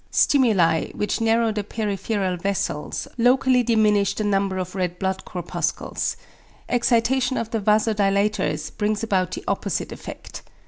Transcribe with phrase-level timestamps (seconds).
[0.09, 6.17] Stimuli, which narrow the peripheral vessels, locally diminish the number of red blood corpuscles;
[6.67, 10.41] excitation of the vasodilators brings about the opposite effect.